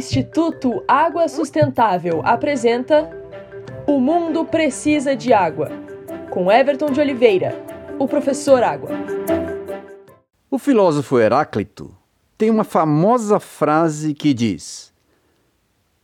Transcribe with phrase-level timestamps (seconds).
[0.00, 3.10] Instituto Água Sustentável apresenta
[3.86, 5.68] O Mundo Precisa de Água,
[6.30, 7.54] com Everton de Oliveira,
[7.98, 8.88] o professor Água.
[10.50, 11.94] O filósofo Heráclito
[12.38, 14.90] tem uma famosa frase que diz: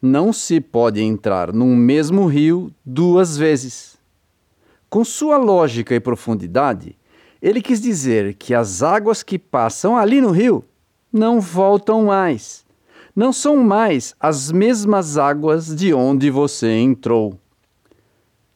[0.00, 3.98] Não se pode entrar num mesmo rio duas vezes.
[4.88, 6.96] Com sua lógica e profundidade,
[7.42, 10.64] ele quis dizer que as águas que passam ali no rio
[11.12, 12.64] não voltam mais.
[13.14, 17.38] Não são mais as mesmas águas de onde você entrou.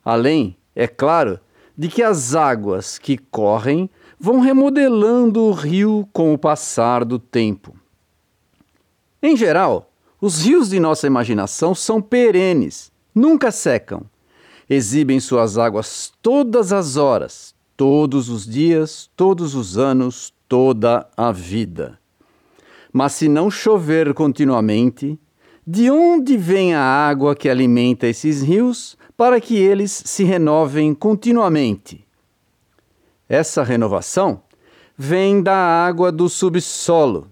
[0.03, 1.39] Além, é claro,
[1.77, 7.77] de que as águas que correm vão remodelando o rio com o passar do tempo.
[9.23, 14.03] Em geral, os rios de nossa imaginação são perenes, nunca secam.
[14.69, 21.99] Exibem suas águas todas as horas, todos os dias, todos os anos, toda a vida.
[22.93, 25.19] Mas se não chover continuamente,
[25.67, 32.07] de onde vem a água que alimenta esses rios para que eles se renovem continuamente?
[33.29, 34.43] Essa renovação
[34.97, 37.29] vem da água do subsolo,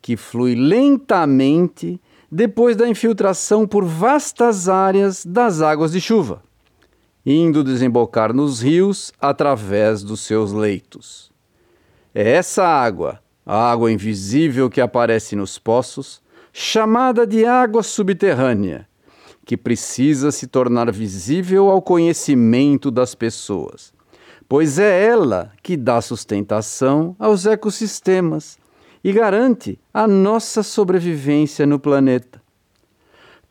[0.00, 6.42] que flui lentamente depois da infiltração por vastas áreas das águas de chuva
[7.26, 11.32] indo desembocar nos rios através dos seus leitos.
[12.14, 18.88] É essa água, a água invisível que aparece nos poços, chamada de água subterrânea,
[19.44, 23.92] que precisa se tornar visível ao conhecimento das pessoas,
[24.48, 28.58] pois é ela que dá sustentação aos ecossistemas
[29.02, 32.42] e garante a nossa sobrevivência no planeta.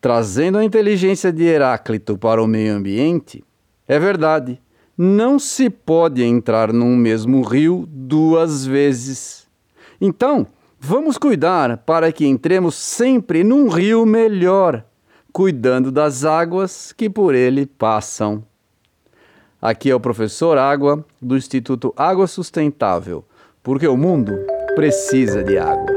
[0.02, 3.44] Trazendo a inteligência de Heráclito para o meio ambiente,
[3.88, 4.60] é verdade,
[4.98, 9.43] não se pode entrar num mesmo rio duas vezes.
[10.06, 10.46] Então,
[10.78, 14.84] vamos cuidar para que entremos sempre num rio melhor,
[15.32, 18.44] cuidando das águas que por ele passam.
[19.62, 23.24] Aqui é o professor Água, do Instituto Água Sustentável,
[23.64, 24.34] porque o mundo
[24.76, 25.93] precisa de água.